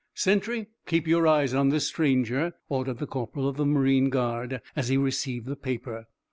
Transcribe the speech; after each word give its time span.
"Sentry, 0.15 0.65
keep 0.87 1.05
your 1.07 1.27
eyes 1.27 1.53
on 1.53 1.69
this 1.69 1.85
stranger," 1.85 2.53
ordered 2.69 2.97
the 2.97 3.05
corporal 3.05 3.47
of 3.47 3.57
the 3.57 3.67
marine 3.67 4.09
guard, 4.09 4.59
as 4.75 4.87
he 4.87 4.97
received 4.97 5.45
the 5.45 5.55
paper. 5.55 6.07